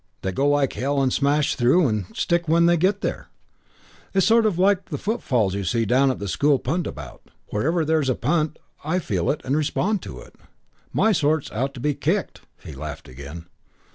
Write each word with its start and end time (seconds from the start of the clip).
They 0.23 0.31
go 0.31 0.49
like 0.49 0.73
hell 0.73 0.99
and 0.99 1.13
smash 1.13 1.53
through 1.53 1.87
and 1.87 2.05
stick 2.17 2.47
when 2.49 2.65
they 2.65 2.75
get 2.75 3.01
there. 3.01 3.29
My 4.15 4.19
sort's 4.19 4.57
like 4.57 4.85
the 4.89 4.97
footballs 4.97 5.53
you 5.53 5.63
see 5.63 5.85
down 5.85 6.09
at 6.09 6.17
the 6.17 6.27
school 6.27 6.57
punt 6.57 6.87
about. 6.87 7.29
Wherever 7.49 7.85
there's 7.85 8.09
a 8.09 8.15
punt 8.15 8.57
I 8.83 8.97
feel 8.97 9.29
it 9.29 9.41
and 9.45 9.55
respond 9.55 10.01
to 10.01 10.19
it. 10.21 10.33
My 10.91 11.11
sort's 11.11 11.51
out 11.51 11.75
to 11.75 11.79
be 11.79 11.93
kicked" 11.93 12.41
He 12.65 12.73
laughed 12.73 13.07
again. 13.07 13.45